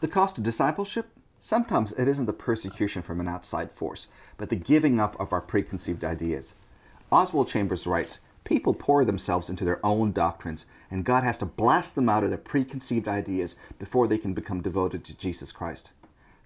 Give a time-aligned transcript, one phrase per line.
[0.00, 1.08] The cost of discipleship?
[1.38, 5.40] Sometimes it isn't the persecution from an outside force, but the giving up of our
[5.40, 6.54] preconceived ideas.
[7.10, 11.94] Oswald Chambers writes People pour themselves into their own doctrines, and God has to blast
[11.94, 15.92] them out of their preconceived ideas before they can become devoted to Jesus Christ.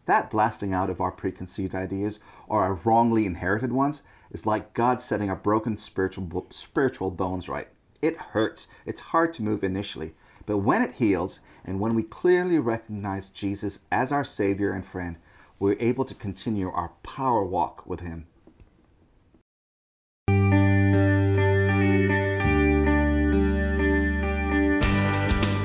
[0.06, 5.00] That blasting out of our preconceived ideas, or our wrongly inherited ones, is like God
[5.00, 7.68] setting our broken spiritual, spiritual bones right.
[8.00, 8.68] It hurts.
[8.86, 10.14] It's hard to move initially.
[10.50, 15.16] But when it heals, and when we clearly recognize Jesus as our Savior and friend,
[15.60, 18.26] we're able to continue our power walk with Him.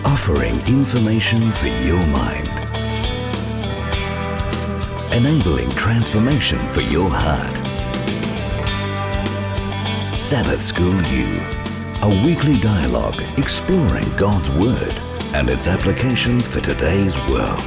[0.06, 2.48] Offering information for your mind.
[5.12, 7.56] Enabling transformation for your heart.
[10.16, 11.65] Sabbath School U
[12.06, 14.94] a weekly dialogue exploring God's Word
[15.34, 17.60] and its application for today's world.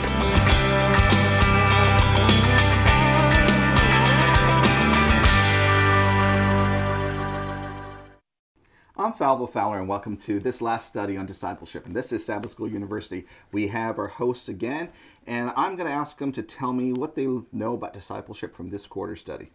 [8.96, 11.86] I'm Fylvia Fowler, and welcome to this last study on discipleship.
[11.86, 13.26] And this is Sabbath School University.
[13.50, 14.90] We have our hosts again,
[15.26, 18.70] and I'm going to ask them to tell me what they know about discipleship from
[18.70, 19.50] this quarter study.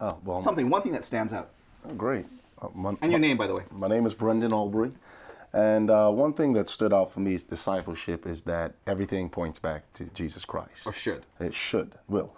[0.00, 1.50] Oh, well, Something, one thing that stands out.
[1.88, 2.26] oh, great.
[2.62, 3.64] Uh, my, And your name, by the way.
[3.70, 4.92] My name is Brendan Albury.
[5.52, 9.58] And uh, one thing that stood out for me is discipleship is that everything points
[9.58, 10.86] back to Jesus Christ.
[10.86, 11.26] Or should.
[11.40, 11.96] It should.
[12.08, 12.32] Will.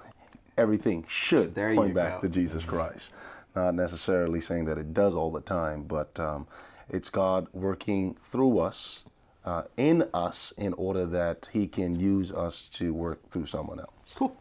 [0.56, 2.20] Everything should There point you back go.
[2.22, 3.12] to Jesus Christ.
[3.55, 6.47] Not necessarily saying that it does all the time, but um,
[6.89, 9.05] it's God working through us,
[9.45, 14.17] uh, in us, in order that He can use us to work through someone else.
[14.17, 14.36] Cool.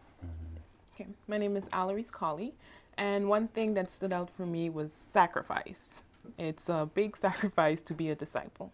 [0.95, 2.53] Okay, my name is Alarise Colley,
[2.97, 6.03] and one thing that stood out for me was sacrifice.
[6.37, 8.71] It's a big sacrifice to be a disciple.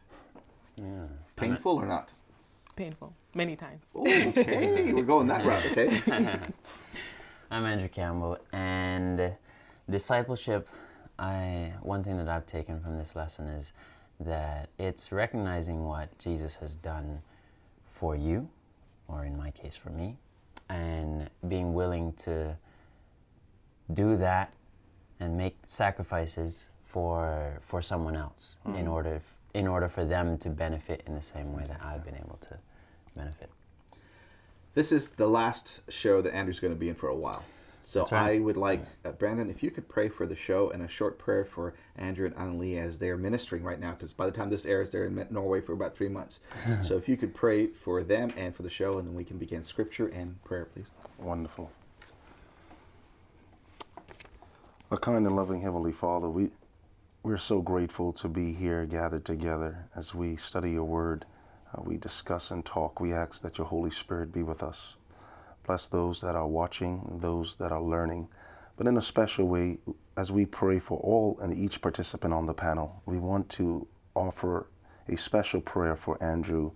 [0.75, 1.05] Yeah.
[1.35, 2.09] Painful or not?
[2.75, 3.83] Painful, many times.
[3.95, 6.01] Ooh, okay, we're going that route, okay?
[7.51, 9.33] I'm Andrew Campbell, and
[9.89, 10.69] discipleship.
[11.17, 13.73] I one thing that I've taken from this lesson is
[14.21, 17.21] that it's recognizing what Jesus has done
[17.85, 18.47] for you,
[19.09, 20.17] or in my case, for me,
[20.69, 22.57] and being willing to
[23.93, 24.53] do that
[25.19, 29.21] and make sacrifices for for someone else in order
[29.53, 32.57] in order for them to benefit in the same way that I've been able to
[33.15, 33.49] benefit.
[34.73, 37.43] This is the last show that Andrew's going to be in for a while.
[37.81, 38.35] So right.
[38.35, 41.17] I would like, uh, Brandon, if you could pray for the show and a short
[41.17, 44.65] prayer for Andrew and Annalie as they're ministering right now, because by the time this
[44.65, 46.39] airs, they're in Norway for about three months.
[46.83, 49.37] so if you could pray for them and for the show, and then we can
[49.37, 50.91] begin scripture and prayer, please.
[51.17, 51.71] Wonderful.
[54.91, 56.49] A kind and loving Heavenly Father, we,
[57.21, 61.25] we're so grateful to be here gathered together as we study your word.
[61.71, 62.99] Uh, we discuss and talk.
[62.99, 64.95] We ask that your Holy Spirit be with us.
[65.63, 68.29] Bless those that are watching, those that are learning.
[68.77, 69.77] But in a special way,
[70.17, 73.85] as we pray for all and each participant on the panel, we want to
[74.15, 74.65] offer
[75.07, 76.71] a special prayer for Andrew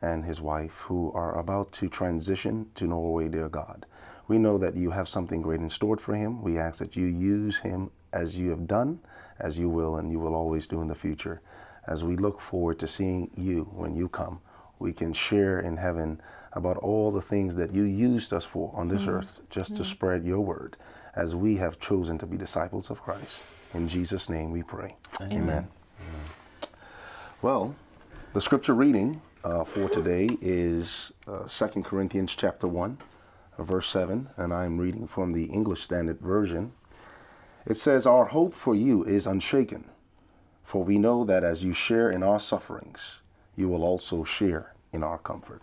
[0.00, 3.84] and his wife who are about to transition to Norway, dear God.
[4.28, 6.42] We know that you have something great in store for him.
[6.42, 9.00] We ask that you use him as you have done,
[9.38, 11.40] as you will, and you will always do in the future.
[11.86, 14.40] As we look forward to seeing you when you come,
[14.78, 16.20] we can share in heaven
[16.52, 20.24] about all the things that you used us for on this earth just to spread
[20.24, 20.76] your word
[21.14, 23.42] as we have chosen to be disciples of Christ.
[23.74, 24.96] In Jesus' name we pray.
[25.20, 25.68] Amen.
[27.42, 27.74] Well,
[28.34, 33.04] the scripture reading uh, for today is uh, 2 Corinthians chapter 1, uh,
[33.58, 36.72] verse 7, and I'm reading from the English Standard Version.
[37.66, 39.84] It says, Our hope for you is unshaken,
[40.62, 43.20] for we know that as you share in our sufferings,
[43.56, 45.62] you will also share in our comfort.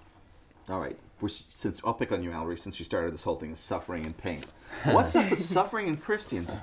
[0.70, 0.98] All right.
[1.22, 4.06] We're, since I'll pick on you, Mallory, since you started this whole thing of suffering
[4.06, 4.44] and pain.
[4.84, 6.58] What's up with suffering and Christians?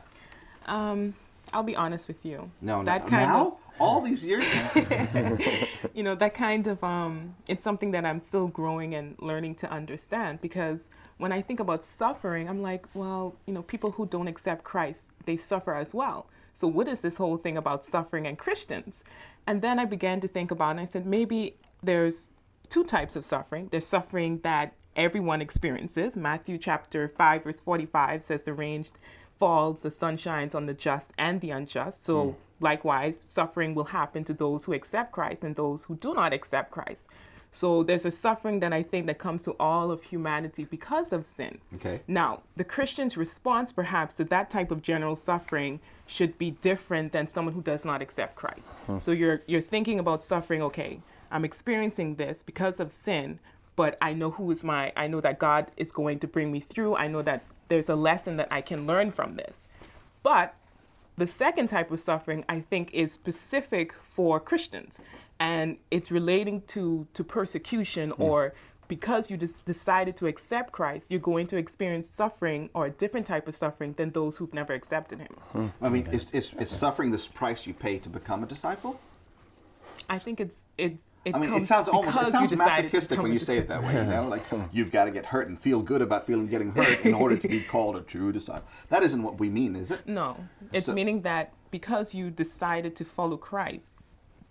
[0.67, 1.15] Um,
[1.53, 2.51] I'll be honest with you.
[2.61, 3.09] No, that no.
[3.09, 3.57] kind now?
[3.81, 4.45] All these years?
[5.95, 9.71] you know, that kind of, um, it's something that I'm still growing and learning to
[9.71, 10.91] understand because
[11.23, 15.13] when I think about suffering, I'm like, well, you know, people who don't accept Christ,
[15.25, 16.27] they suffer as well.
[16.53, 19.05] So what is this whole thing about suffering and Christians?
[19.47, 22.29] And then I began to think about, it and I said, maybe there's
[22.69, 23.69] two types of suffering.
[23.71, 26.17] There's suffering that everyone experiences.
[26.17, 28.85] Matthew chapter 5, verse 45 says, The rain
[29.39, 32.05] falls, the sun shines on the just and the unjust.
[32.05, 32.65] So, hmm.
[32.65, 36.73] likewise, suffering will happen to those who accept Christ and those who do not accept
[36.73, 37.09] Christ.
[37.55, 41.25] So, there's a suffering that I think that comes to all of humanity because of
[41.25, 41.59] sin.
[41.77, 42.01] Okay.
[42.09, 47.27] Now, the Christian's response perhaps to that type of general suffering should be different than
[47.27, 48.75] someone who does not accept Christ.
[48.99, 51.01] So you're you're thinking about suffering, okay,
[51.31, 53.39] I'm experiencing this because of sin,
[53.77, 56.61] but I know who is my, I know that God is going to bring me
[56.61, 56.97] through.
[56.97, 59.69] I know that there's a lesson that I can learn from this.
[60.23, 60.55] But
[61.17, 65.01] the second type of suffering, I think, is specific for Christians,
[65.39, 68.21] and it's relating to to persecution mm.
[68.21, 68.53] or
[68.89, 73.27] because you just decided to accept Christ, you're going to experience suffering or a different
[73.27, 75.35] type of suffering than those who've never accepted Him.
[75.53, 75.67] Hmm.
[75.81, 79.01] I mean, is, is, is suffering this price you pay to become a disciple?
[80.13, 82.83] I think it's it's it I mean, it sounds almost it sounds you decided to
[82.83, 83.95] masochistic when you say it that way.
[83.95, 87.01] You know, like you've got to get hurt and feel good about feeling getting hurt
[87.07, 88.69] in order to be called a true disciple.
[88.91, 90.07] That isn't what we mean, is it?
[90.07, 90.37] No,
[90.71, 93.97] it's So- meaning that because you decided to follow Christ,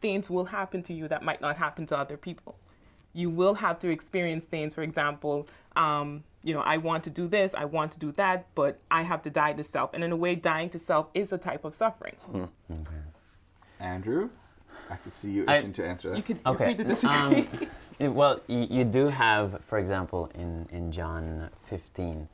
[0.01, 2.57] things will happen to you that might not happen to other people.
[3.13, 7.27] You will have to experience things, for example, um, you know, I want to do
[7.27, 9.93] this, I want to do that, but I have to die to self.
[9.93, 12.15] And in a way, dying to self is a type of suffering.
[13.79, 14.29] Andrew,
[14.91, 16.17] I can see you I- itching to answer that.
[16.17, 16.65] You could Okay.
[16.65, 17.17] free to disagree.
[17.17, 22.27] Um, eh, well, you, you do have, for example, in, in John 15,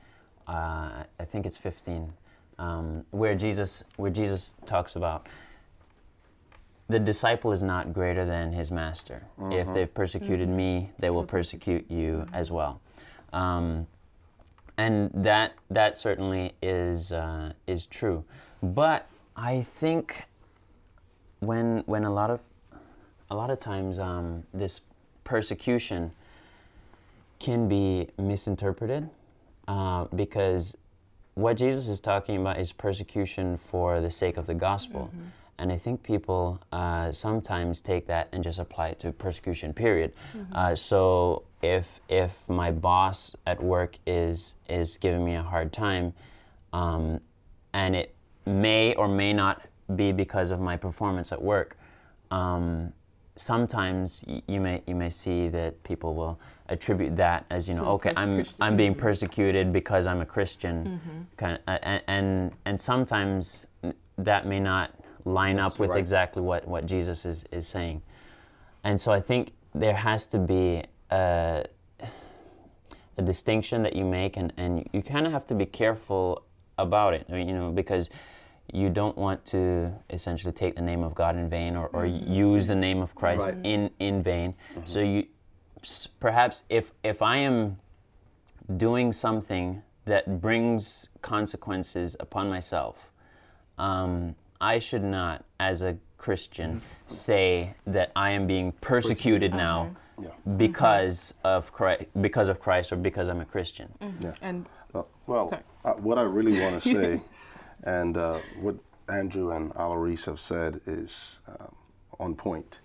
[0.48, 2.12] uh, I think it's 15,
[2.58, 5.28] um, where Jesus where Jesus talks about
[6.90, 9.24] the disciple is not greater than his master.
[9.52, 12.80] If they've persecuted me, they will persecute you as well.
[13.34, 13.88] Um,
[14.78, 18.24] and that that certainly is uh, is true.
[18.64, 20.24] But I think
[21.40, 22.42] when when a lot of
[23.30, 24.82] a lot of times um, this
[25.24, 26.12] persecution
[27.40, 29.10] can be misinterpreted
[29.68, 30.76] uh, because
[31.36, 35.12] what Jesus is talking about is persecution for the sake of the gospel.
[35.60, 40.14] And I think people uh, sometimes take that and just apply it to persecution, period.
[40.54, 46.14] Uh, so if, if my boss at work is, is giving me a hard time,
[46.74, 47.20] um,
[47.74, 48.14] and it
[48.46, 49.62] may or may not
[49.96, 51.78] be because of my performance at work,
[52.32, 52.94] um,
[53.38, 56.40] sometimes you may you may see that people will
[56.70, 58.44] attribute that as you know okay I'm.
[58.60, 61.20] I'm being persecuted because I'm a Christian Mm-hmm.
[61.38, 63.68] kind and, and and sometimes
[64.18, 64.92] that may not
[65.26, 66.00] line Yes, up with right.
[66.00, 68.02] exactly what what Jesus is is saying
[68.84, 71.66] and so I think there has to be a,
[73.18, 76.44] a distinction that you make, and, and you kind of have to be careful
[76.78, 78.10] about it, I mean, you know, because
[78.74, 82.68] you don't want to essentially take the name of God in vain or, or use
[82.68, 83.58] the name of Christ Right.
[83.64, 84.56] in, in vain.
[84.86, 85.26] So you
[86.20, 87.78] perhaps if if I am
[88.76, 93.12] doing something that brings consequences upon myself,
[93.78, 100.30] um, I should not, as a Christian, say that I am being persecuted now Yeah.
[100.58, 103.94] because of Christ, because of Christ, or because I'm a Christian.
[104.20, 104.34] Yeah.
[104.42, 104.66] and
[104.96, 105.52] Uh, well,
[105.86, 107.22] uh, what I really want to say,
[107.84, 108.76] and uh, what
[109.10, 111.76] Andrew and Alarise have said is um,
[112.20, 112.80] on point.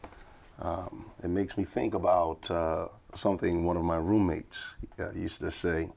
[0.60, 5.50] Um, it makes me think about uh, something one of my roommates uh, used to
[5.50, 5.88] say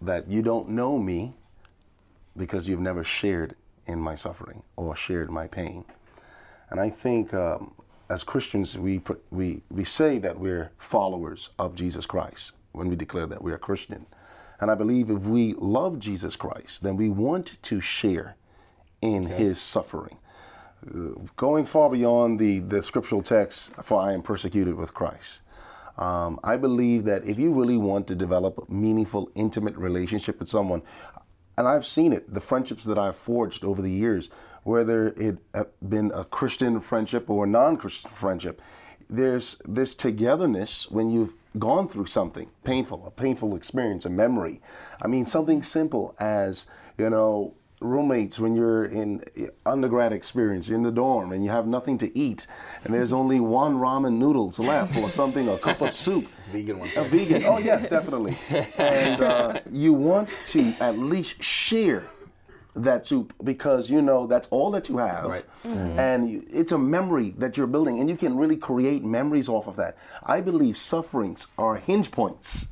[0.00, 1.34] that you don't know me
[2.36, 3.54] because you've never shared
[3.86, 5.84] in my suffering or shared my pain.
[6.70, 7.72] And I think um,
[8.08, 13.26] as Christians, we, we, we say that we're followers of Jesus Christ when we declare
[13.26, 14.06] that we are Christian.
[14.60, 18.36] And I believe if we love Jesus Christ, then we want to share
[19.00, 20.18] in his suffering.
[20.86, 25.40] Uh, going far beyond the, the scriptural text, for I am persecuted with Christ.
[25.98, 30.48] Um, I believe that if you really want to develop a meaningful, intimate relationship with
[30.48, 30.82] someone,
[31.58, 34.30] and I've seen it, the friendships that I've forged over the years,
[34.62, 38.62] whether it have been a Christian friendship or a non-Christian friendship,
[39.08, 44.60] there's this togetherness when you've gone through something painful, a painful experience, a memory.
[45.02, 46.66] I mean, something simple as,
[46.96, 49.22] you know, roommates when you're in
[49.64, 52.46] undergrad experience, you're in the dorm and you have nothing to eat,
[52.84, 56.28] and there's only one ramen noodles left or something, a cup of soup.
[56.52, 56.90] Vegan one.
[56.96, 57.44] A vegan.
[57.44, 58.36] Oh yes, definitely.
[58.76, 62.06] And uh, you want to at least share
[62.74, 65.44] that soup because you know that's all that you have, Right.
[65.64, 65.98] Mm-hmm.
[65.98, 69.66] and you, it's a memory that you're building, and you can really create memories off
[69.66, 69.96] of that.
[70.22, 72.66] I believe sufferings are hinge points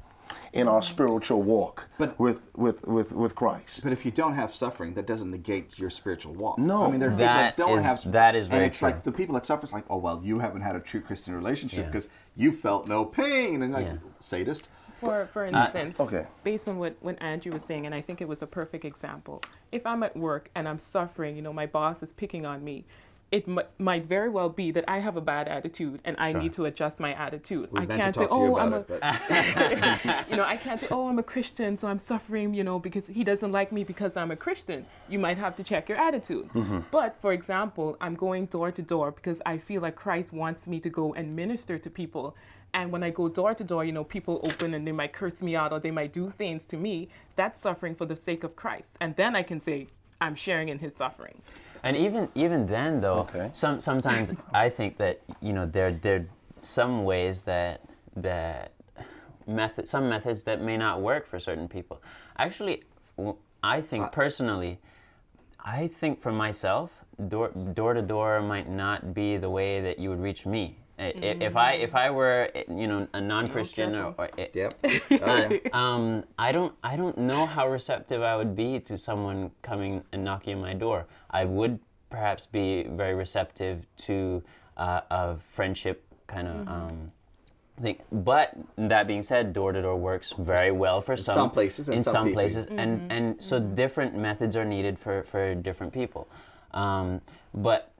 [0.52, 3.82] in our spiritual walk But- with, with with with Christ.
[3.82, 6.58] But if you don't have suffering, that doesn't negate your spiritual walk.
[6.58, 6.84] No.
[6.84, 8.12] I mean there are people That that don't is- have.
[8.12, 8.88] that is and it's true.
[8.88, 9.64] like the people that suffer.
[9.64, 11.86] It's like, oh well, you haven't had a true Christian relationship Yeah.
[11.86, 13.96] because you felt no pain, and like Yeah.
[14.20, 14.68] sadist.
[15.00, 16.26] For for uh, instance, okay.
[16.44, 19.42] based on what, what Andrew was saying, and I think it was a perfect example.
[19.72, 22.84] If I'm at work and I'm suffering, you know, my boss is picking on me,
[23.30, 26.40] it m- might very well be that I have a bad attitude and I Sure.
[26.40, 27.68] need to adjust my attitude.
[27.74, 30.88] I meant to can't say, oh, I'm a, it, but- you know, I can't say,
[30.90, 34.16] oh, I'm a Christian, so I'm suffering, you know, because he doesn't like me because
[34.16, 34.86] I'm a Christian.
[35.10, 36.48] You might have to check your attitude.
[36.54, 36.80] Mm-hmm.
[36.90, 40.80] But for example, I'm going door to door because I feel like Christ wants me
[40.80, 42.34] to go and minister to people.
[42.74, 45.42] And when I go door to door, you know, people open and they might curse
[45.42, 47.08] me out or they might do things to me.
[47.36, 48.96] That's suffering for the sake of Christ.
[49.00, 49.86] And then I can say,
[50.20, 51.40] I'm sharing in his suffering.
[51.82, 53.50] And even even then, though, Okay.
[53.52, 56.26] some sometimes I think that you know there there
[56.60, 57.82] some ways that
[58.16, 58.72] that
[59.46, 62.02] method some methods that may not work for certain people.
[62.36, 62.82] Actually,
[63.62, 64.80] I think personally,
[65.64, 70.10] I think for myself, door door to door might not be the way that you
[70.10, 70.78] would reach me.
[70.98, 74.78] I- i- If I if I were you know a non-Christian or, or i- Yep.
[75.22, 75.58] Oh, yeah.
[75.72, 80.24] um, I don't I don't know how receptive I would be to someone coming and
[80.24, 81.06] knocking on my door.
[81.30, 81.78] I would
[82.10, 84.42] perhaps be very receptive to
[84.76, 87.12] uh, a friendship kind of um,
[87.80, 87.98] thing.
[88.10, 91.96] But that being said, door to door works very well for some, some places and
[91.98, 92.38] in some some people.
[92.40, 96.26] places, and and so different methods are needed for for different people.
[96.72, 97.20] Um,
[97.54, 97.92] but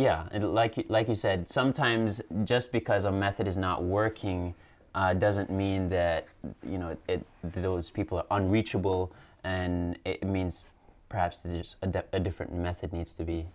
[0.00, 4.54] yeah, like like you said, sometimes just because a method is not working
[4.94, 6.26] uh, doesn't mean that
[6.66, 9.12] you know it, those people are unreachable,
[9.44, 10.70] and it means
[11.08, 13.46] perhaps a, a different method needs to be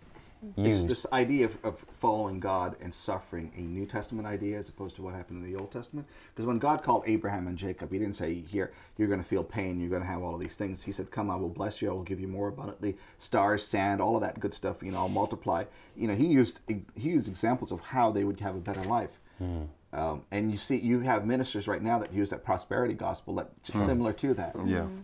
[0.56, 0.88] This, used.
[0.88, 5.02] this idea of, of following God and suffering a New Testament idea as opposed to
[5.02, 6.06] what happened in the Old Testament.
[6.34, 9.42] Because when God called Abraham and Jacob, He didn't say, "Here, you're going to feel
[9.42, 9.80] pain.
[9.80, 11.90] You're going to have all of these things." He said, "Come, I will bless you.
[11.90, 14.82] I will give you more abundantly, stars, sand, all of that good stuff.
[14.82, 15.64] You know, I'll multiply."
[15.96, 19.20] You know, He used He used examples of how they would have a better life.
[19.38, 19.64] Hmm.
[19.92, 23.70] Um, and you see, you have ministers right now that use that prosperity gospel that's
[23.70, 23.84] hmm.
[23.84, 24.54] similar to that.
[24.66, 24.80] Yeah.
[24.80, 25.00] Mm-hmm.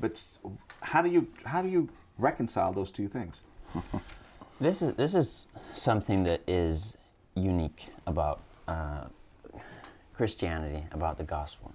[0.00, 0.22] But
[0.80, 1.88] how do you how do you
[2.18, 3.42] reconcile those two things?
[4.62, 6.96] This is this is something that is
[7.34, 9.06] unique about uh,
[10.14, 11.72] Christianity, about the gospel.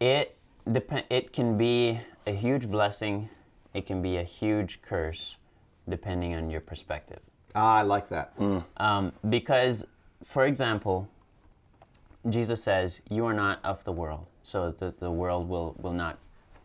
[0.00, 0.36] It
[0.72, 3.28] dep- It can be a huge blessing.
[3.72, 5.36] It can be a huge curse,
[5.88, 7.20] depending on your perspective.
[7.54, 8.32] Ah, I like that.
[8.78, 9.86] Um, because,
[10.24, 11.08] for example,
[12.28, 16.18] Jesus says, You are not of the world, so that the world will, will not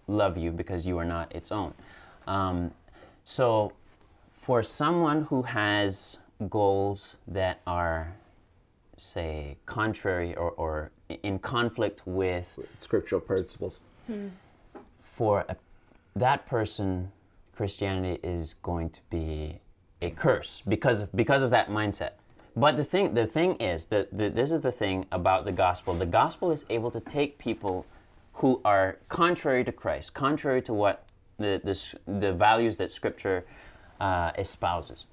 [0.07, 1.75] love you because you are not its own.
[2.25, 2.71] Um,
[3.23, 3.73] so,
[4.47, 8.15] for someone who has goals that are,
[8.95, 13.81] say, contrary or, or in conflict with Scriptural principles.
[15.01, 15.57] for a,
[16.15, 17.11] that person,
[17.57, 19.59] Christianity is going to be
[20.01, 22.11] a curse because of, because of that mindset.
[22.55, 25.93] But the thing the thing is that the, this is the thing about the gospel.
[25.93, 27.85] The gospel is able to take people
[28.35, 31.03] who are contrary to Christ, contrary to what
[31.37, 31.75] the the,
[32.19, 33.43] the values that Scripture
[33.99, 35.07] uh, espouses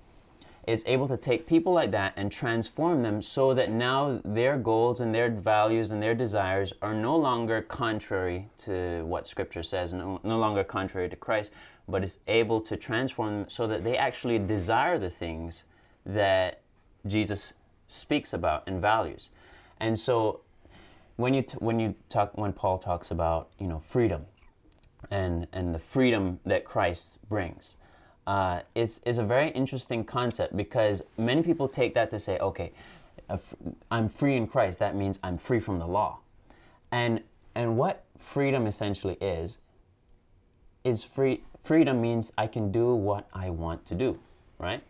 [0.66, 5.00] is able to take people like that and transform them so that now their goals
[5.00, 10.18] and their values and their desires are no longer contrary to what Scripture says, no,
[10.24, 11.52] no longer contrary to Christ,
[11.86, 15.64] but is able to transform them so that they actually desire the things
[16.06, 16.60] that
[17.06, 17.52] Jesus
[17.86, 19.28] speaks about and values.
[19.78, 20.40] And so
[21.16, 24.24] when you, t- when you talk, when Paul talks about, you know, freedom,
[25.10, 27.76] and and the freedom that Christ brings.
[28.26, 32.72] Uh, is is a very interesting concept because many people take that to say, okay,
[33.90, 34.78] I'm free in Christ.
[34.78, 36.20] That means I'm free from the law,
[36.90, 37.22] and
[37.54, 39.58] and what freedom essentially is
[40.84, 41.42] is free.
[41.62, 44.18] Freedom means I can do what I want to do,
[44.58, 44.82] right?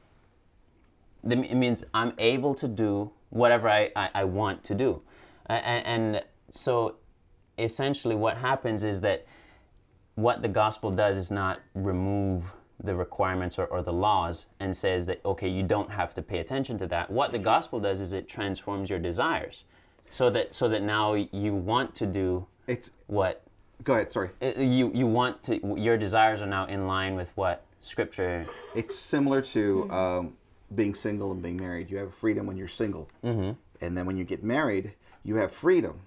[1.24, 5.02] It means I'm able to do whatever I, I, I want to do.
[5.46, 6.96] And, and so
[7.58, 9.26] essentially what happens is that
[10.16, 15.06] what the gospel does is not remove the requirements or, or the laws and says
[15.06, 18.12] that okay you don't have to pay attention to that what the gospel does is
[18.12, 19.64] it transforms your desires
[20.10, 23.42] so that so that now you want to do It's what
[23.82, 24.12] go ahead.
[24.12, 24.30] Sorry.
[24.42, 28.96] uh, you you want to your desires are now in line with what scripture It's
[28.98, 30.32] similar to um,
[30.74, 31.90] being single and being married.
[31.90, 33.52] You have freedom when you're single, mm-hmm.
[33.84, 36.00] and then when you get married, you have freedom,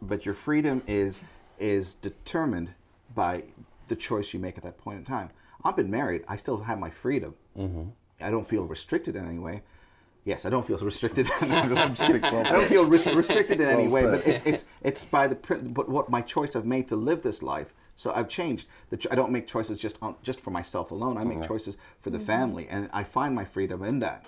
[0.00, 1.20] but your freedom is
[1.58, 2.70] is determined
[3.14, 3.44] by
[3.88, 5.30] the choice you make at that point in time.
[5.64, 6.24] I've been married.
[6.28, 7.34] I still have my freedom.
[7.56, 7.90] Mm-hmm.
[8.20, 9.62] I don't feel restricted in any way.
[10.24, 11.28] Yes, I don't feel restricted.
[11.40, 12.24] I'm just kidding.
[12.24, 15.88] I don't feel res- restricted in any way, but it's it's it's by the but
[15.88, 17.72] what my choice I've made to live this life.
[17.96, 18.68] So I've changed.
[18.90, 21.16] The ch- I don't make choices just on, just for myself alone.
[21.16, 24.26] I make choices for the family, and I find my freedom in that.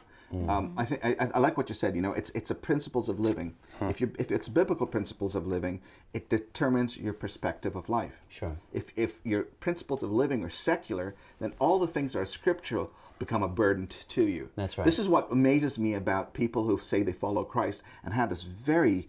[0.48, 1.96] Um, I think I, I- like what you said.
[1.96, 3.56] You know, it's it's a principles of living.
[3.80, 5.80] If you if it's biblical principles of living,
[6.14, 8.20] it determines your perspective of life.
[8.28, 8.56] Sure.
[8.72, 12.92] If if your principles of living are secular, then all the things that are scriptural
[13.18, 14.48] become a burden t- to you.
[14.56, 14.84] That's right.
[14.84, 18.44] This is what amazes me about people who say they follow Christ and have this
[18.44, 19.08] very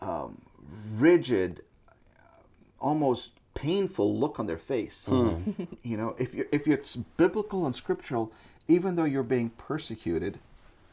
[0.00, 0.40] um,
[0.96, 1.62] rigid,
[2.78, 5.06] almost painful look on their face.
[5.82, 8.32] you know, if you if it's biblical and scriptural,
[8.68, 10.38] even though you're being persecuted,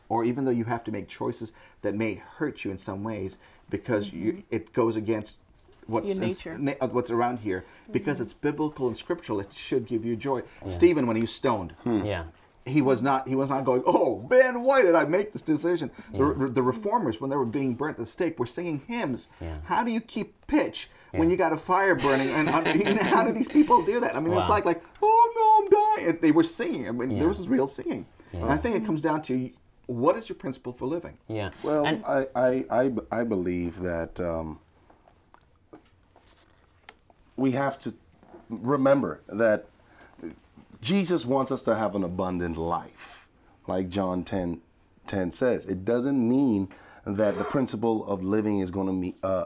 [0.10, 3.38] or even though you have to make choices that may hurt you in some ways
[3.70, 4.42] because you, mm-hmm.
[4.56, 5.40] it goes against
[5.88, 7.62] what's in- na- uh, what's around here.
[7.84, 7.92] Mm-hmm.
[7.94, 10.44] Because it's biblical and scriptural it should give you joy.
[10.68, 12.06] Stephen when he was stoned hmm.
[12.06, 12.26] Yeah.
[12.66, 15.92] he was not he was not going oh man why did i make this decision?
[16.12, 19.28] The, the reformers when they were being burnt at the stake were singing hymns.
[19.42, 19.58] Yeah.
[19.64, 22.30] how do you keep pitch when you got a fire burning?
[22.30, 22.50] And
[23.14, 24.16] how do these people do that?
[24.16, 26.10] I mean it's like like oh no i'm dying.
[26.10, 26.88] And they were singing.
[26.88, 27.20] I mean Yeah.
[27.20, 28.06] there was real singing.
[28.34, 29.50] And i think it comes down to
[29.88, 31.50] what is your principle for living Yeah.
[31.64, 34.60] Well, and, I believe that um,
[37.36, 37.94] we have to
[38.50, 39.66] remember that
[40.82, 43.28] Jesus wants us to have an abundant life,
[43.66, 44.62] like John 10,
[45.08, 45.66] 10 says.
[45.66, 46.70] It doesn't mean
[47.06, 49.46] that the principle of living is going to me, uh,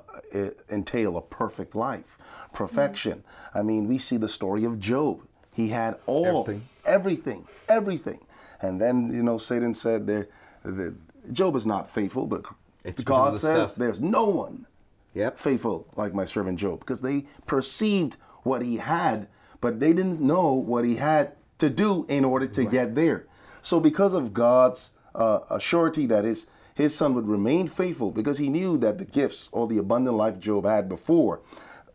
[0.70, 2.18] entail a perfect life,
[2.54, 3.24] perfection.
[3.54, 5.22] I mean, we see the story of Job.
[5.54, 6.68] He had all, Everything.
[6.86, 8.20] everything, everything.
[8.62, 10.28] And then, you know, Satan said there,
[10.64, 10.94] that
[11.34, 12.46] Job is not faithful, but
[12.84, 13.80] It's God says stuff.
[13.80, 14.68] there's no one
[15.14, 15.38] Yep.
[15.38, 19.28] faithful like my servant Job because they perceived what he had,
[19.60, 23.26] but they didn't know what he had to do in order to get there.
[23.62, 28.48] So, because of God's uh, surety that his his son would remain faithful, because he
[28.50, 31.42] knew that the gifts or the abundant life Job had before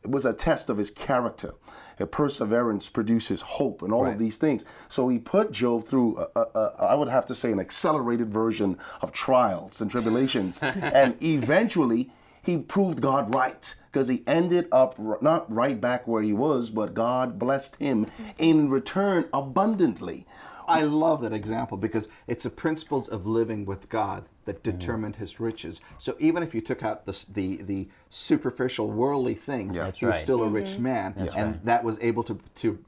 [0.05, 1.55] was a test of his character.
[1.99, 4.13] A perseverance produces hope and all Right.
[4.13, 4.65] of these things.
[4.89, 8.31] So he put Job through, a, a, a, I would have to say, an accelerated
[8.33, 10.63] version of trials and tribulations.
[10.63, 12.11] and eventually,
[12.43, 16.71] he proved God right because he ended up r- not right back where he was,
[16.71, 18.07] but God blessed him
[18.39, 20.27] in return abundantly.
[20.69, 24.79] I love that example because it's the principles of living with God that mm-hmm.
[24.79, 25.81] determined his riches.
[25.99, 30.15] So even if you took out the the, the superficial worldly things, That's he was
[30.15, 30.21] right.
[30.21, 30.83] still a rich mm-hmm.
[30.83, 32.79] man, and that was able to to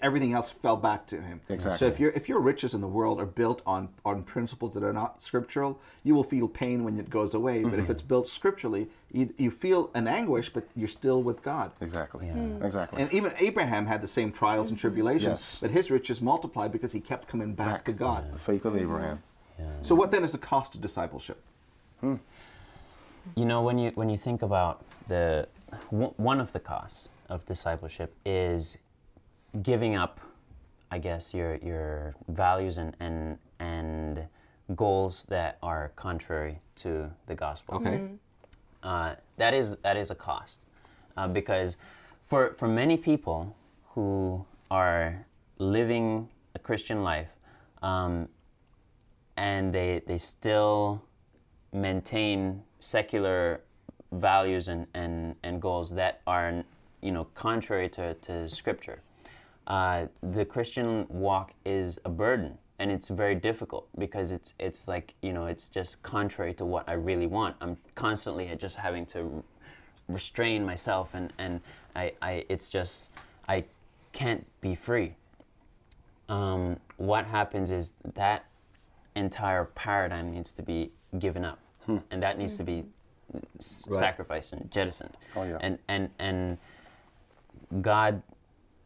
[0.00, 1.40] everything else fell back to him.
[1.48, 1.78] Exactly.
[1.78, 4.82] So if your if your riches in the world are built on on principles that
[4.82, 7.62] are not scriptural, you will feel pain when it goes away.
[7.62, 7.92] But if mm-hmm.
[7.92, 11.72] it's built scripturally, you, you feel an anguish, but you're still with God.
[11.80, 12.26] Exactly.
[12.26, 12.64] Mm.
[12.64, 13.02] Exactly.
[13.02, 14.88] And even Abraham had the same trials and mm-hmm.
[14.88, 15.58] tribulations, Yes.
[15.60, 18.32] but his riches multiplied because he kept coming back, to God.
[18.32, 19.22] the faith of Abraham.
[19.58, 19.66] Yeah.
[19.82, 21.40] So, what then is the cost of discipleship?
[22.00, 22.16] Hmm.
[23.36, 25.48] You know, when you when you think about the
[25.90, 28.78] w- one of the costs of discipleship is
[29.62, 30.20] giving up,
[30.90, 34.26] I guess your your values and and and
[34.74, 37.76] goals that are contrary to the gospel.
[37.76, 38.08] Okay.
[38.82, 40.64] Uh, that is that is a cost
[41.16, 41.76] uh, because
[42.22, 43.54] for for many people
[43.88, 45.24] who are
[45.58, 47.30] living a Christian life
[47.82, 48.28] um,
[49.36, 51.02] and they they still
[51.72, 53.60] maintain secular
[54.12, 56.64] values and, and, and goals that are
[57.02, 59.00] you know contrary to, to scripture
[59.66, 65.14] uh, the christian walk is a burden and it's very difficult because it's it's like
[65.22, 69.42] you know it's just contrary to what i really want i'm constantly just having to
[70.08, 71.60] restrain myself and, and
[71.96, 73.10] I, I it's just
[73.48, 73.64] i
[74.12, 75.14] can't be free
[76.28, 78.46] um, what happens is that
[79.14, 81.58] entire paradigm needs to be given up,
[82.10, 82.84] and that needs to be
[83.58, 83.98] s- Right.
[83.98, 85.16] sacrificed and jettisoned.
[85.36, 85.58] Oh, yeah.
[85.60, 86.58] And and and
[87.82, 88.22] God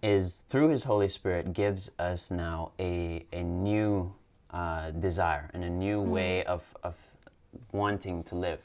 [0.02, 4.12] is through His Holy Spirit gives us now a a new
[4.50, 6.94] uh, desire and a new way of of
[7.72, 8.60] wanting to live.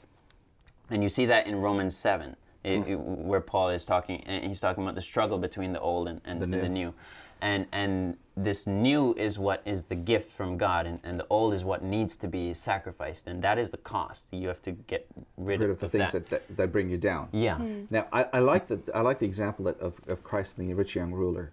[0.90, 2.90] And you see that in Romans 7, it- Hmm.
[2.92, 6.20] it- where Paul is talking, and he's talking about the struggle between the old and,
[6.24, 6.60] and, The new.
[6.60, 6.94] the new.
[7.40, 11.54] And, and this new is what is the gift from God, and, and the old
[11.54, 13.26] is what needs to be sacrificed.
[13.26, 14.26] And that is the cost.
[14.32, 16.26] You have to get rid, Rid of the things that.
[16.30, 17.28] that, that, that bring you down.
[17.32, 17.56] Yeah.
[17.56, 17.84] Hmm.
[17.90, 20.74] Now, I, I like the I like the example that of, of Christ and the
[20.74, 21.52] rich young ruler.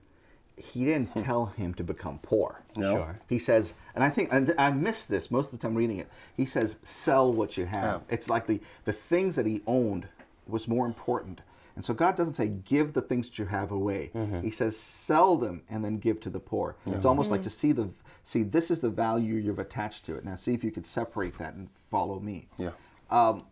[0.57, 1.21] He didn't hmm.
[1.21, 2.61] tell him to become poor.
[2.75, 2.95] No.
[2.95, 3.19] Sure.
[3.29, 6.07] He says, and I think and I missed this most of the time reading it.
[6.35, 8.01] He says, "Sell what you have." Have.
[8.09, 10.07] It's like the the things that he owned
[10.47, 11.41] was more important.
[11.81, 14.11] And so God doesn't say give the things that you have away.
[14.43, 16.75] He says sell them and then give to the poor.
[16.85, 17.89] It's almost like to see the
[18.21, 20.23] see this is the value you've attached to it.
[20.23, 22.49] Now see if you could separate that and follow me.
[22.59, 22.69] Yeah.
[23.09, 23.45] Um,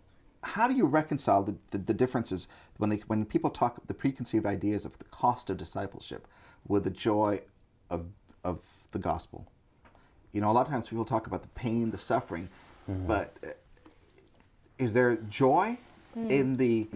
[0.43, 4.45] how do you reconcile the, the, the differences when they when people talk the preconceived
[4.45, 6.27] ideas of the cost of discipleship
[6.67, 7.41] with the joy
[7.89, 8.05] of
[8.43, 8.61] of
[8.91, 9.47] the gospel?
[10.33, 12.49] You know, a lot of times people talk about the pain, the suffering,
[13.07, 13.47] but uh,
[14.77, 15.79] is there joy
[16.15, 16.87] in the?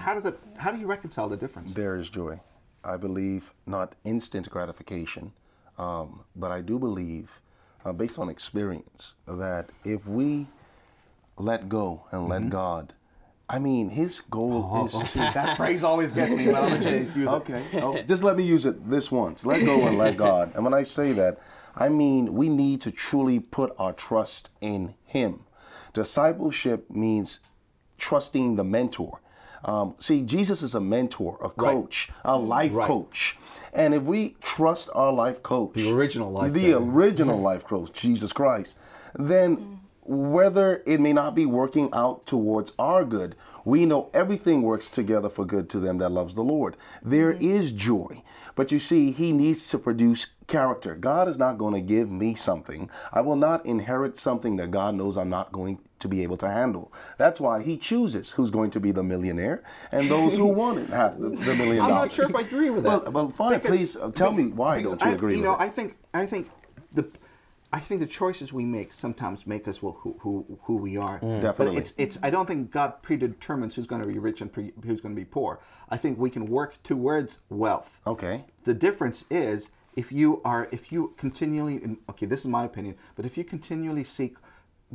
[0.00, 0.38] How does it?
[0.56, 1.72] How do you reconcile the difference?
[1.72, 2.40] There is joy.
[2.82, 5.32] I believe not instant gratification,
[5.78, 7.40] um, but I do believe,
[7.84, 10.46] uh, based on experience, that if we
[11.36, 12.94] let go and let God,
[13.50, 15.06] I mean, His goal is Oh, to.
[15.12, 16.46] see, that phrase always gets me.
[16.46, 17.28] But I'll you use it.
[17.28, 17.62] Okay.
[17.74, 19.44] Oh, just let me use it this once.
[19.44, 20.52] Let go and let God.
[20.54, 21.38] And when I say that,
[21.76, 25.40] I mean, we need to truly put our trust in Him.
[25.92, 27.40] Discipleship means
[27.98, 29.20] trusting the mentor.
[29.64, 32.86] Um, see, Jesus is a mentor, a coach, a life Right.
[32.86, 33.36] coach.
[33.72, 36.82] And if we trust our life coach, The original life the coach.
[36.82, 38.78] original life coach, Jesus Christ,
[39.14, 44.88] then whether it may not be working out towards our good, we know everything works
[44.88, 46.76] together for good to them that loves the Lord.
[47.02, 48.22] There is joy.
[48.56, 50.94] But you see, he needs to produce character.
[50.94, 52.90] God is not going to give me something.
[53.12, 56.48] I will not inherit something that God knows I'm not going to be able to
[56.50, 56.92] handle.
[57.16, 61.18] That's why he chooses who's going to be the millionaire and those who won't have
[61.18, 62.10] the, the million I'm dollars.
[62.10, 63.04] not sure if I agree with that.
[63.04, 63.54] Well, well fine.
[63.54, 65.60] Because- please uh, tell me why don't you I- agree You with know, it?
[65.60, 66.50] I think I think
[66.92, 67.08] the
[67.72, 71.20] I think the choices we make sometimes make us well, who who, who we are.
[71.20, 71.66] Definitely.
[71.66, 74.72] But it's it's I don't think God predetermines who's going to be rich and pre,
[74.84, 75.60] who's going to be poor.
[75.88, 78.00] I think we can work towards wealth.
[78.06, 78.44] Okay.
[78.64, 79.68] The difference is
[80.00, 83.44] if you are if you continually and okay, this is my opinion, but if you
[83.44, 84.34] continually seek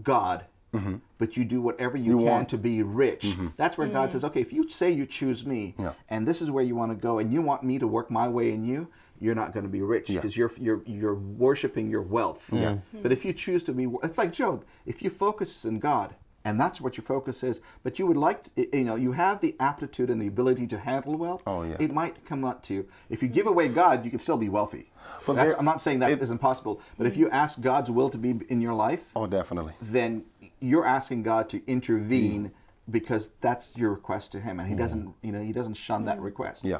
[0.02, 0.96] God, mm-hmm.
[1.20, 2.50] but you do whatever you, You can want.
[2.50, 3.50] to be rich, mm-hmm.
[3.56, 4.12] that's where God mm.
[4.14, 5.94] says, okay, if you say you choose me, Yeah.
[6.10, 8.28] and this is where you want to go, and you want me to work my
[8.28, 8.90] way in you,
[9.24, 10.16] you're not going to be rich Yeah.
[10.18, 12.50] because you're you're you're worshiping your wealth.
[12.52, 12.60] Yeah.
[12.60, 13.02] Mm-hmm.
[13.04, 14.66] But if you choose to be, it's like Job.
[14.86, 16.16] If you focus in God,
[16.46, 19.42] and that's what your focus is, but you would like, to, you know, you have
[19.42, 21.42] the aptitude and the ability to handle wealth.
[21.48, 21.76] Oh, yeah.
[21.80, 22.88] It might come up to you.
[23.10, 24.92] If you give away God, you can still be wealthy.
[25.26, 27.90] But That's, there- I'm not saying that it- not possible, but if you ask God's
[27.90, 29.74] will to be in your life, Oh, definitely.
[29.82, 30.24] then
[30.60, 32.52] you're asking God to intervene mm.
[32.92, 34.80] because that's your request to Him, and He mm.
[34.80, 36.24] doesn't, you know, He doesn't shun that mm.
[36.24, 36.64] request.
[36.64, 36.80] Yeah.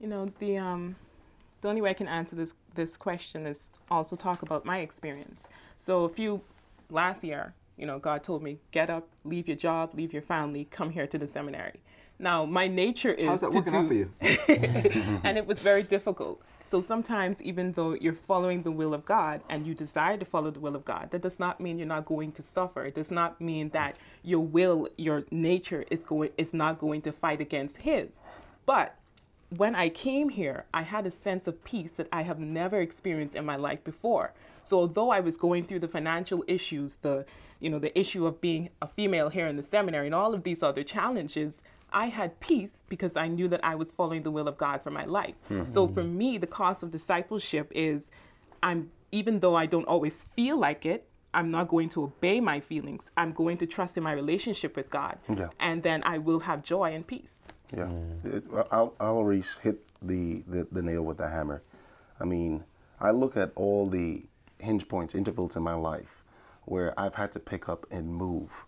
[0.00, 0.96] You know, the um,
[1.60, 5.48] the only way I can answer this this question is also talk about my experience.
[5.78, 6.40] So a few
[6.90, 10.66] last year, you know, God told me get up, leave your job, leave your family,
[10.70, 11.80] come here to the seminary.
[12.18, 14.12] Now my nature is How's that to working do, for you?
[15.24, 16.42] and it was very difficult.
[16.62, 20.50] So sometimes, even though you're following the will of God and you desire to follow
[20.50, 22.84] the will of God, that does not mean you're not going to suffer.
[22.84, 27.12] It does not mean that your will, your nature is going is not going to
[27.12, 28.20] fight against His.
[28.66, 28.94] But
[29.56, 33.34] when I came here, I had a sense of peace that I have never experienced
[33.34, 34.32] in my life before.
[34.64, 37.24] So although I was going through the financial issues, the
[37.60, 40.42] you know the issue of being a female here in the seminary, and all of
[40.42, 44.48] these other challenges, I had peace because I knew that I was following the will
[44.48, 45.34] of God for my life.
[45.48, 45.94] So mm-hmm.
[45.94, 48.10] for me, the cost of discipleship is
[48.62, 52.60] I'm even though I don't always feel like it, I'm not going to obey my
[52.60, 53.10] feelings.
[53.16, 55.18] I'm going to trust in my relationship with God.
[55.28, 55.48] Yeah.
[55.60, 57.42] And then I will have joy and peace.
[57.76, 58.34] Yeah, mm.
[58.34, 61.62] it, Al, Al Reese hit the, the, the nail with the hammer.
[62.20, 62.64] I mean,
[63.00, 64.24] I look at all the
[64.60, 66.22] hinge points, intervals in my life
[66.64, 68.64] where I've had to pick up and move.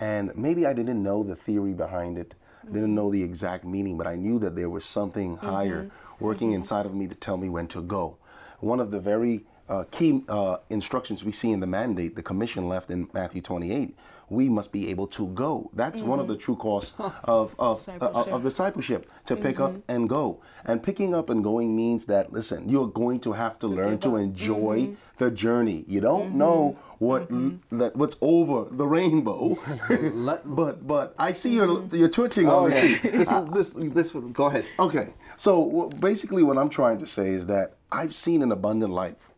[0.00, 4.06] And maybe I didn't know the theory behind it, didn't know the exact meaning, but
[4.06, 6.24] I knew that there was something higher mm-hmm.
[6.24, 6.56] working mm-hmm.
[6.56, 8.16] inside of me to tell me when to go.
[8.60, 12.68] One of the very uh, key uh, instructions we see in the mandate, the commission
[12.68, 13.94] left in Matthew 28,
[14.28, 15.70] we must be able to go.
[15.74, 16.94] That's one of the true costs
[17.24, 18.32] of, of, uh, Discipleship.
[18.32, 20.40] of discipleship to pick up and go.
[20.64, 24.16] And picking up and going means that, listen, you're going to have to learn to
[24.16, 25.84] enjoy the journey.
[25.86, 27.28] You don't know what
[27.72, 29.58] that what's over the rainbow,
[30.46, 33.02] but but I see you're you're twitching Oh on the seat.
[33.02, 34.10] this, this, this.
[34.12, 34.64] Go ahead.
[34.78, 38.92] Okay, so w- basically, what I'm trying to say is that I've seen an abundant
[38.92, 39.30] life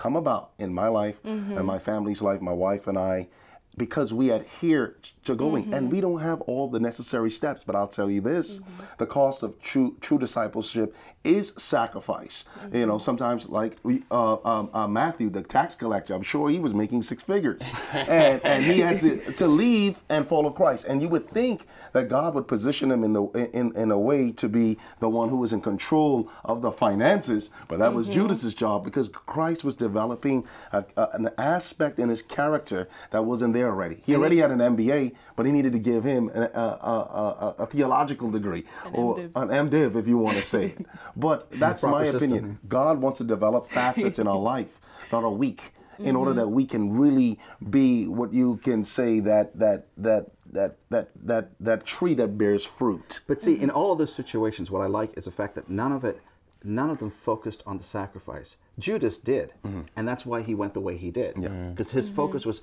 [0.00, 1.66] come about in my life and mm-hmm.
[1.66, 3.28] my family's life, my wife and I,
[3.76, 7.62] because we adhere to going, and we don't have all the necessary steps.
[7.64, 8.60] But I'll tell you this:
[8.98, 12.46] the cost of true true discipleship is sacrifice.
[12.72, 16.58] You know, sometimes like we uh, um, uh, Matthew, the tax collector, I'm sure he
[16.58, 20.86] was making six figures, and, and he had to, to leave and follow Christ.
[20.86, 24.32] And you would think that God would position him in the in, in a way
[24.32, 28.54] to be the one who was in control of the finances, but that was Judas's
[28.54, 33.59] job because Christ was developing a, a- an aspect in his character that wasn't there
[33.68, 34.02] already.
[34.04, 37.62] He already had an MBA, but he needed to give him a, a, a, a,
[37.62, 39.30] a theological degree or MDiv.
[39.36, 40.86] an MDiv, if you want to say it.
[41.16, 42.32] But that's Proper my system.
[42.32, 42.58] opinion.
[42.68, 46.40] God wants to develop facets in our life that are weak in order mm-hmm.
[46.40, 51.50] that we can really be what you can say that that that that that that
[51.60, 53.20] that tree that bears fruit.
[53.26, 53.76] But see, in mm-hmm.
[53.76, 56.20] all of those situations, what I like is the fact that none of it,
[56.64, 58.56] none of them focused on the sacrifice.
[58.78, 59.82] Judas did, mm-hmm.
[59.96, 61.34] and that's why he went the way he did.
[61.34, 62.62] Because his focus was,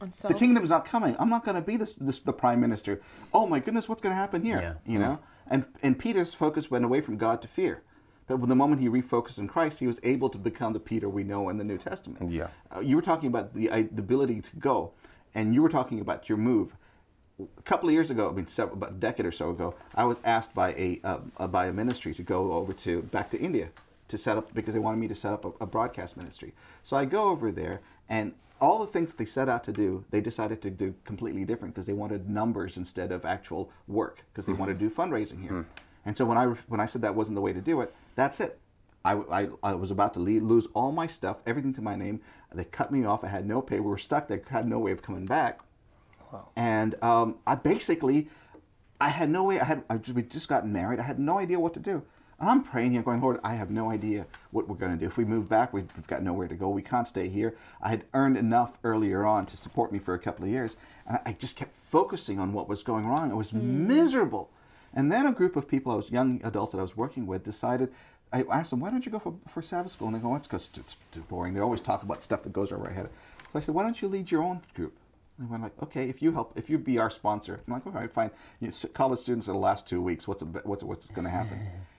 [0.00, 0.38] On the self.
[0.38, 1.16] kingdom's not coming.
[1.18, 3.00] I'm not going to be this, this the prime minister.
[3.32, 4.60] Oh my goodness, what's going to happen here?
[4.60, 4.92] Yeah.
[4.92, 7.82] You know, and and Peter's focus went away from God to fear.
[8.26, 11.24] But the moment he refocused on Christ, he was able to become the Peter we
[11.24, 12.30] know in the New Testament.
[12.30, 12.48] Yeah.
[12.70, 14.92] Uh, you were talking about the, uh, the ability to go,
[15.34, 16.76] and you were talking about your move
[17.40, 20.04] a couple of years ago, I mean, several, about a decade or so ago, I
[20.04, 23.38] was asked by a uh, uh, by a ministry to go over to back to
[23.38, 23.70] India,
[24.08, 26.54] to set up because they wanted me to set up a, a broadcast ministry.
[26.82, 30.04] So I go over there, and all the things that they set out to do,
[30.10, 34.46] they decided to do completely different because they wanted numbers instead of actual work because
[34.46, 35.66] they wanted to do fundraising here.
[36.04, 38.40] And so when I when I said that wasn't the way to do it, that's
[38.40, 38.58] it.
[39.04, 42.20] I, I, I was about to leave, lose all my stuff, everything to my name.
[42.52, 43.24] They cut me off.
[43.24, 43.80] I had no pay.
[43.80, 44.28] We were stuck.
[44.28, 45.60] They had no way of coming back.
[46.32, 46.48] Wow.
[46.56, 48.28] And um, I basically,
[49.00, 49.60] I had no way.
[49.60, 50.98] I had I just, we just gotten married.
[50.98, 52.02] I had no idea what to do.
[52.40, 55.06] I'm praying here, going, Lord, I have no idea what we're going to do.
[55.06, 56.68] If we move back, we've got nowhere to go.
[56.68, 57.56] We can't stay here.
[57.82, 61.18] I had earned enough earlier on to support me for a couple of years, and
[61.26, 63.32] I, just kept focusing on what was going wrong.
[63.32, 63.88] I was hmm.
[63.88, 64.50] miserable.
[64.94, 67.42] And then a group of people, I was young adults that I was working with,
[67.42, 67.92] decided.
[68.32, 70.46] I asked them, "Why don't you go for, for Sabbath school?" And they go, "That's
[70.46, 71.54] because it's too boring.
[71.54, 73.08] They always talk about stuff that goes over our head."
[73.52, 74.96] So I said, "Why don't you lead your own group?"
[75.38, 77.86] And they went like, "Okay, if you help, if you be our sponsor." I'm like,
[77.86, 81.24] "Okay, fine." You, college students in the last two weeks, what's a, what's what's going
[81.24, 81.58] to happen?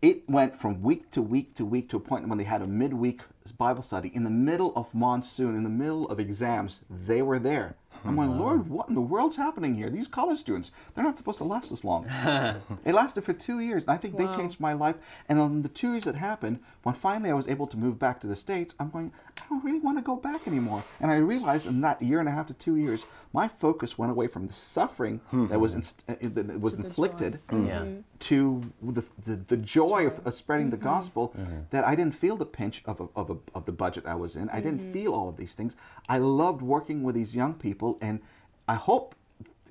[0.00, 2.66] it went from week to week to week to a point when they had a
[2.66, 3.22] midweek
[3.58, 6.82] Bible study in the middle of monsoon, in the middle of exams.
[6.88, 7.76] They were there.
[8.04, 8.40] I'm going, uh-huh.
[8.40, 9.90] Lord, what in the world's happening here?
[9.90, 12.06] These college students, they're not supposed to last this long.
[12.84, 14.96] it lasted for two years, and I think they changed my life.
[15.28, 18.20] And on the two years that happened, when finally I was able to move back
[18.20, 20.82] to the States, I'm going, I don't really want to go back anymore.
[21.00, 24.10] And I realized in that year and a half to two years, my focus went
[24.10, 25.78] away from the suffering that was hmm.
[25.78, 27.66] inst- uh, that was inflicted hmm.
[27.66, 27.84] Yeah.
[28.20, 31.60] to the, the, the joy of, of spreading the gospel mm-hmm.
[31.70, 34.36] that I didn't feel the pinch of, a, of, a, of the budget I was
[34.36, 34.48] in.
[34.50, 35.76] I didn't feel all of these things.
[36.08, 38.20] I loved working with these young people, and
[38.66, 39.14] I hope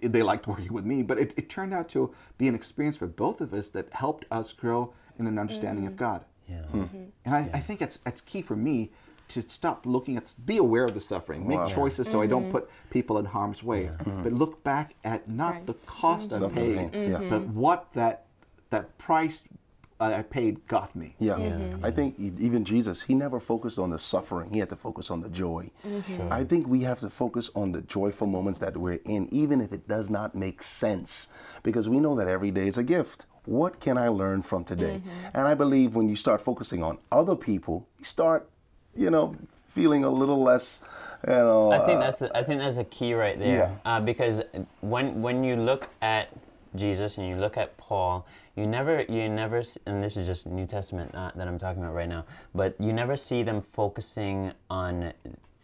[0.02, 3.08] they liked working with me, but it, it turned out to be an experience for
[3.08, 6.04] both of us that helped us grow in an understanding of mm-hmm.
[6.04, 6.26] God.
[6.48, 6.62] Yeah.
[6.64, 6.82] Hmm.
[6.82, 7.04] Mm-hmm.
[7.26, 8.92] And I, I think it's, it's key for me
[9.30, 12.52] to stop looking at, be aware of the suffering, make choices so I don't mm-hmm.
[12.52, 13.92] put people in harm's way,
[14.24, 15.88] but look back at not the Christ.
[15.88, 17.20] cost I Something, paid, yeah.
[17.30, 18.26] but what that
[18.70, 19.44] that price
[20.00, 21.16] I paid got me.
[21.18, 21.76] Yeah.
[21.82, 24.52] I think e- even Jesus, he never focused on the suffering.
[24.54, 25.72] He had to focus on the joy.
[26.30, 29.74] I think we have to focus on the joyful moments that we're in, even if
[29.74, 31.28] it does not make sense,
[31.64, 33.26] because we know that every day is a gift.
[33.46, 35.02] What can I learn from today?
[35.34, 38.50] And I believe when you start focusing on other people, you start,
[38.96, 39.36] you know,
[39.70, 40.82] feeling a little less,
[41.26, 41.72] you know.
[41.72, 43.58] I think uh, that's I think that's a key right there.
[43.58, 43.76] Yeah.
[43.86, 44.42] Uh, because
[44.82, 46.30] when when you look at
[46.76, 48.26] Jesus and you look at Paul,
[48.56, 51.94] you never you never and this is just New Testament uh, that I'm talking about
[51.94, 55.14] right now, but you never see them focusing on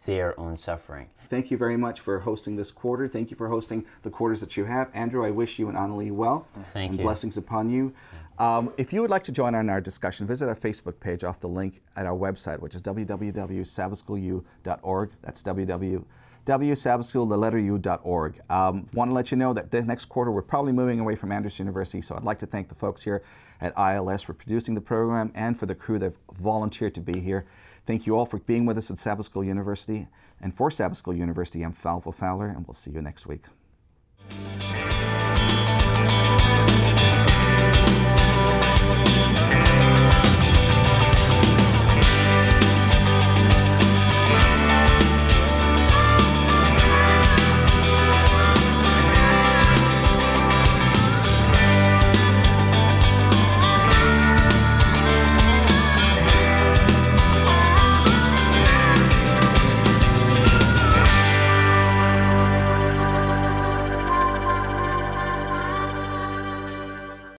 [0.06, 1.08] their own suffering.
[1.30, 3.08] Thank you very much for hosting this quarter.
[3.08, 4.90] Thank you for hosting the quarters that you have.
[4.94, 6.46] Andrew, I wish you and Annalie well.
[6.72, 7.04] Thank and you.
[7.04, 7.92] blessings upon you.
[8.38, 11.38] Um, if you would like to join in our discussion, visit our Facebook page off
[11.40, 15.10] the link at our website, which is www.sabbathschoolu.org.
[15.22, 18.40] That's www.sabbathschool, the letter u.org.
[18.50, 21.30] Um, want to let you know that the next quarter we're probably moving away from
[21.30, 23.22] Andrews University, so I'd like to thank the folks here
[23.60, 27.46] at ILS for producing the program and for the crew that volunteered to be here.
[27.86, 30.08] Thank you all for being with us at Sabbath School University.
[30.40, 33.42] And for Sabbath School University, I'm Fylvia Fowler, and we'll see you next week.